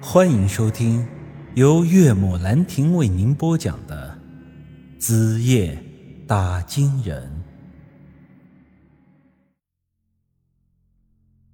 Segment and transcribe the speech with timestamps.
[0.00, 1.06] 欢迎收听
[1.54, 4.18] 由岳母兰亭为您播讲的
[5.00, 5.82] 《子夜
[6.26, 7.22] 打金人》。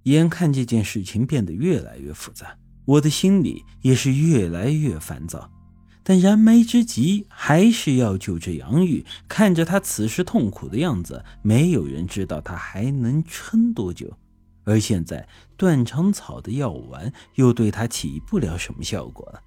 [0.03, 5.49] 眼看这件事情变得越来越复杂，我的心里也是越来越烦躁。
[6.03, 9.05] 但燃眉之急还是要救治杨玉。
[9.29, 14.17] 看着他此时痛苦的样子，没有人知道他还能撑多久。
[14.65, 15.27] 而现在
[15.57, 19.41] 断肠草的药丸又对他起不了什么效果了。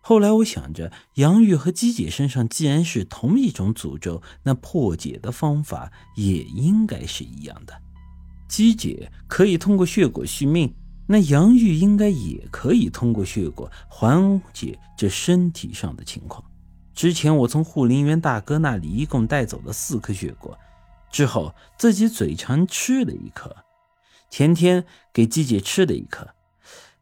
[0.00, 7.74] 后来我想着，杨玉和姬姐身上既然是同一种诅咒，那破解的方法也应该是一样的。
[8.46, 10.74] 姬姐可以通过血果续命，
[11.06, 16.44] 那杨玉应该也可以通过血果缓解这身体上的情况。
[16.94, 20.56] 之前我从护林员大哥那里一共带走了四颗血果，
[21.10, 23.63] 之后自己嘴馋吃了一颗。
[24.36, 26.26] 前天给姬姐吃的一颗，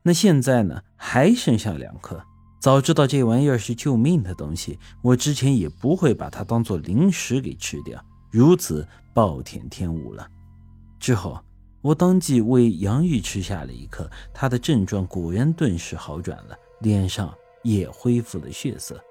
[0.03, 2.23] 那现在呢还剩下两颗。
[2.61, 7.99] 早知道这玩意儿是救命的东西，我之前也不会把它当做零食给吃掉，
[8.31, 10.29] 如此暴殄天物了。
[11.01, 11.43] 之后
[11.81, 19.03] 我当即为杨玉吃下了一颗，他的症状果然顿时好转了，脸上也恢复了血色。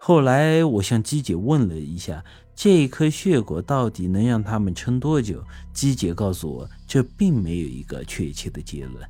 [0.00, 5.44] 后来我向姬姐问了一下，这一颗血果到底能让他们撑多久？
[5.72, 9.06] 姬姐告诉我，这并没有一个确切的结论。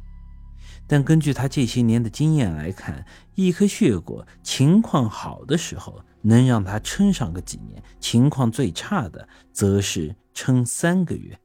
[0.86, 11.38] 但根据她这些年的经验来看，一颗血果情况好的时候能让她撑上个几年，情况最差的则是撑三个月。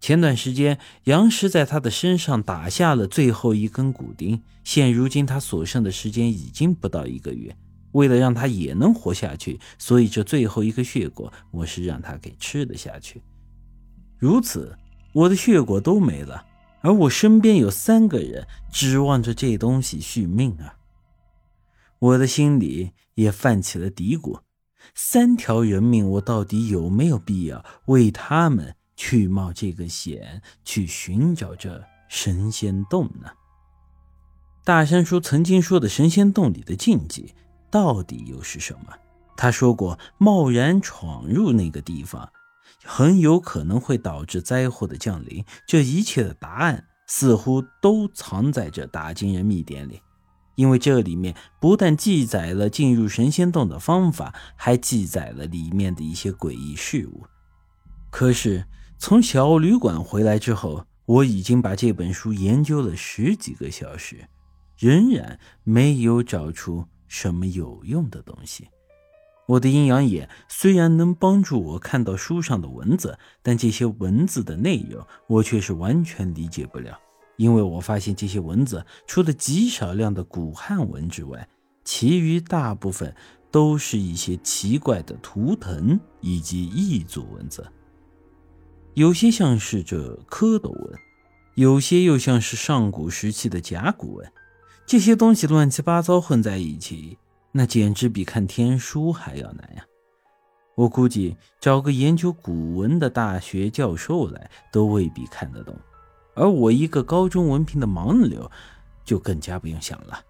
[0.00, 7.54] 前段时间，杨石在他的身上打下了最后一根骨钉，现如今他所剩的时间已经不到一个月。
[7.96, 13.22] 为了让他也能活下去，所以这最后一颗血果，我是让他给吃了下去。
[14.18, 14.76] 如此，
[15.14, 16.44] 我的血果都没了，
[16.82, 20.76] 而我身边有三个人指望着这东西续命啊！
[21.98, 24.40] 我的心里也泛起了嘀咕：
[24.94, 33.30] 三条人命，我到底有没有必要为他们去冒这个险，去寻找这神仙洞呢？
[34.64, 37.34] 大山叔曾经说的神仙洞里的禁忌。
[37.70, 38.92] 到底又是什么？
[39.36, 42.30] 他说过，贸然闯入那个地方，
[42.84, 45.44] 很有可能会导致灾祸的降临。
[45.66, 50.00] 这一切的答案似乎都藏在这打金人秘典里，
[50.54, 57.26] 因为这里面不但记载了进入神仙洞的方法，还记载了里面的一些诡异事物。
[58.10, 58.64] 可是
[58.98, 64.28] 从小旅馆回来之后，我已经把这本书研究了十几个小时，
[64.78, 66.86] 仍然没有找出。
[67.08, 68.68] 什么有用的东西？
[69.46, 76.98] 我的阴阳眼虽然能帮助我看到书上的文字，但这些文字的内容我却是完全理解不了。
[77.36, 81.48] 因为我发现这些文字除了极少量的古汉文之外，
[81.84, 83.14] 其余大部分
[83.50, 87.64] 都是一些奇怪的图腾以及异族文字，
[88.94, 90.98] 有些像是这蝌蚪文，
[91.54, 94.32] 有些又像是上古时期的甲骨文。
[94.86, 97.18] 这些东西乱七八糟混在一起，
[97.50, 99.84] 那简直比看天书还要难呀！
[100.76, 105.76] 我估计找个研究古文的大学教授来都未必看得懂，
[106.36, 108.48] 而我一个高中文凭的盲流，
[109.04, 110.20] 就更加不用想了。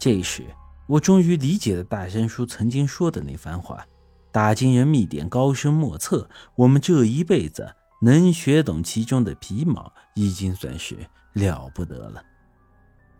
[0.00, 0.42] 这时，
[0.88, 3.86] 我终于理解了大山叔曾经说的那番话：
[4.32, 10.96] 打金人秘典高深莫测，我们这一辈子能学懂其中的皮毛，已经算是
[11.34, 12.20] 了不得了。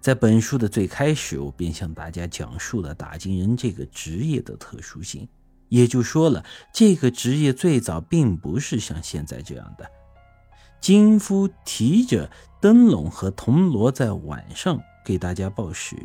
[0.02, 5.28] 在本书的最开始，我便向大家讲述了打金人这个职业的特殊性，
[5.68, 9.88] 也就说了这个职业最早并不是像现在这样的，
[10.80, 12.28] 金夫提着
[12.60, 15.96] 灯笼和铜锣在晚上给大家报时。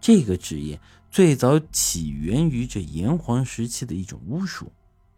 [0.00, 0.80] 这个职业
[1.10, 4.70] 最早起源于这炎黄时期的一种巫术。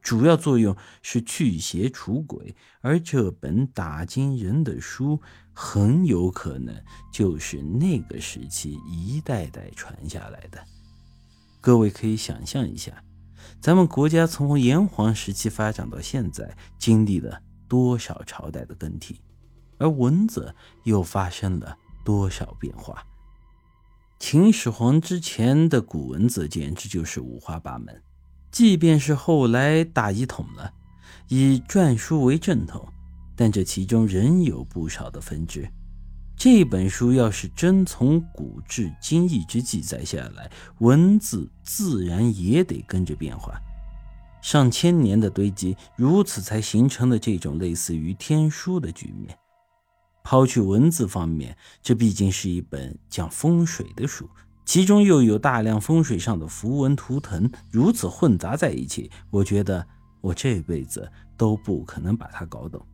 [0.07, 5.21] 主要作用是驱邪除鬼，而这本打金人的书
[5.53, 6.73] 很有可能
[7.13, 10.65] 就是那个时期一代代传下来的。
[11.61, 13.03] 各位可以想象一下，
[13.61, 19.21] 咱们国家从炎黄时期发展到现在，经历了多少朝代的更替，
[19.77, 20.55] 而文字
[20.85, 23.05] 又发生了多少变化？
[24.21, 28.01] 秦始皇之前的古文字简直就是五花八门。
[28.57, 30.73] 即便是后来大一统了，
[31.29, 32.89] 以篆书为正统，
[33.37, 35.69] 但这其中仍有不少的分支。
[36.35, 43.61] 这本书要是真从古至今一直记载下来，文字自然也得跟着变化。
[44.41, 49.37] 上千年的堆积，如此才形成了这种类似于天书的局面。
[50.25, 54.27] 抛去文字方面，这毕竟是一本讲风水的书，
[54.67, 59.87] 其中又有大量风水上的符文图腾，如此混杂在一起，我觉得
[60.21, 62.85] 我这辈子都不可能把它搞懂。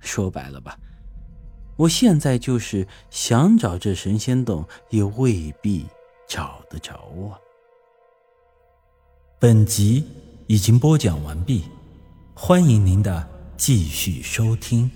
[0.00, 0.76] 说白了吧，
[1.76, 5.86] 我现在就是想找这神仙洞，也未必
[6.26, 6.94] 找得着
[7.30, 7.36] 啊。
[9.38, 10.04] 本集
[10.46, 11.64] 已经播讲完毕，
[12.34, 13.28] 欢迎您的
[13.58, 14.90] 继续收听。